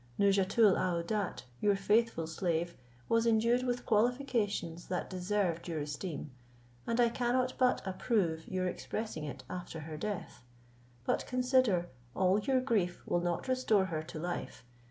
[0.17, 2.75] Nouzhatoul aouadat, your faithful slave,
[3.07, 6.31] was endued with qualifications that deserved your esteem,
[6.87, 10.41] and I cannot but approve your expressing it after her death;
[11.05, 14.65] but consider all your grief will not restore her to life.